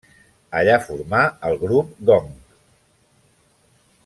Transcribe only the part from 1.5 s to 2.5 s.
el grup Gong.